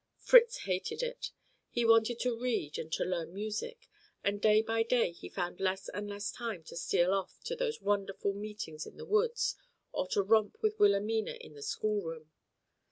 [0.17, 1.29] Fritz hated it;
[1.69, 3.87] he wanted to read and to learn music,
[4.23, 7.81] and day by day he found less and less time to steal off to those
[7.81, 9.55] wonderful meetings in the woods
[9.91, 12.31] or to romp with Wilhelmina in the schoolroom.